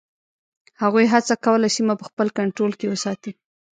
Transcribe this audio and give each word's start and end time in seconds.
هغوی 0.81 1.05
هڅه 1.13 1.33
کوله 1.45 1.67
سیمه 1.75 1.93
په 1.99 2.05
خپل 2.09 2.27
کنټرول 2.37 2.71
کې 2.79 2.87
وساتي. 2.91 3.31